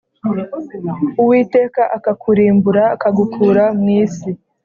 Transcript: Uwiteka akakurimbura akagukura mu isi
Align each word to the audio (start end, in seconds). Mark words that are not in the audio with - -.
Uwiteka 1.21 1.81
akakurimbura 1.97 2.83
akagukura 2.95 3.63
mu 3.79 3.87
isi 4.01 4.29